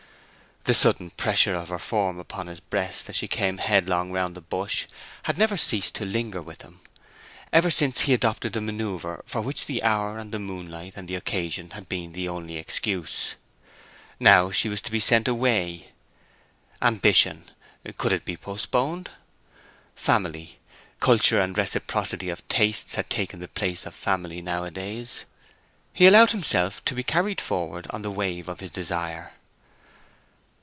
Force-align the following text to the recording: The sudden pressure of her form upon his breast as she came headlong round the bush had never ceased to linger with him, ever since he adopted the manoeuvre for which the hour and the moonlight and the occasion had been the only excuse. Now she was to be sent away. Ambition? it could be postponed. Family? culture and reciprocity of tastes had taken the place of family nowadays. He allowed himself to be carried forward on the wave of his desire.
The 0.65 0.75
sudden 0.75 1.09
pressure 1.09 1.55
of 1.55 1.69
her 1.69 1.79
form 1.79 2.19
upon 2.19 2.45
his 2.45 2.59
breast 2.59 3.09
as 3.09 3.15
she 3.15 3.27
came 3.27 3.57
headlong 3.57 4.11
round 4.11 4.35
the 4.35 4.41
bush 4.41 4.85
had 5.23 5.35
never 5.35 5.57
ceased 5.57 5.95
to 5.95 6.05
linger 6.05 6.39
with 6.39 6.61
him, 6.61 6.81
ever 7.51 7.71
since 7.71 8.01
he 8.01 8.13
adopted 8.13 8.53
the 8.53 8.61
manoeuvre 8.61 9.23
for 9.25 9.41
which 9.41 9.65
the 9.65 9.81
hour 9.81 10.19
and 10.19 10.31
the 10.31 10.37
moonlight 10.37 10.93
and 10.95 11.07
the 11.07 11.15
occasion 11.15 11.71
had 11.71 11.89
been 11.89 12.13
the 12.13 12.29
only 12.29 12.57
excuse. 12.57 13.33
Now 14.19 14.51
she 14.51 14.69
was 14.69 14.81
to 14.83 14.91
be 14.91 14.99
sent 14.99 15.27
away. 15.27 15.89
Ambition? 16.79 17.49
it 17.83 17.97
could 17.97 18.23
be 18.23 18.37
postponed. 18.37 19.09
Family? 19.95 20.59
culture 20.99 21.41
and 21.41 21.57
reciprocity 21.57 22.29
of 22.29 22.47
tastes 22.49 22.93
had 22.93 23.09
taken 23.09 23.39
the 23.39 23.47
place 23.47 23.87
of 23.87 23.95
family 23.95 24.43
nowadays. 24.43 25.25
He 25.91 26.05
allowed 26.05 26.29
himself 26.33 26.85
to 26.85 26.93
be 26.93 27.01
carried 27.03 27.41
forward 27.41 27.87
on 27.89 28.03
the 28.03 28.11
wave 28.11 28.47
of 28.47 28.59
his 28.59 28.69
desire. 28.69 29.31